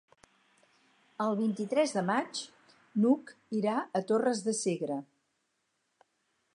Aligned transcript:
El 1.25 1.35
vint-i-tres 1.41 1.93
de 1.97 2.03
maig 2.09 2.41
n'Hug 3.05 3.31
irà 3.61 3.77
a 4.01 4.03
Torres 4.13 4.43
de 4.49 4.57
Segre. 4.65 4.99